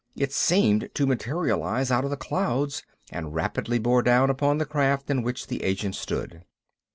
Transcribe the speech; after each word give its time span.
It 0.15 0.33
seemed 0.33 0.89
to 0.95 1.05
materialize 1.05 1.91
out 1.91 2.03
of 2.05 2.09
the 2.09 2.17
clouds, 2.17 2.81
and 3.11 3.35
rapidly 3.35 3.77
bore 3.77 4.01
down 4.01 4.31
upon 4.31 4.57
the 4.57 4.65
craft 4.65 5.11
in 5.11 5.21
which 5.21 5.45
the 5.45 5.61
agent 5.63 5.93
stood. 5.93 6.41